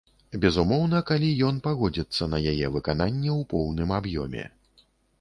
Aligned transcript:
Безумоўна, 0.45 1.01
калі 1.09 1.29
ён 1.51 1.59
пагодзіцца 1.69 2.31
на 2.33 2.39
яе 2.55 2.73
выкананне 2.79 3.31
ў 3.39 3.41
поўным 3.55 3.97
аб'ёме. 4.03 4.53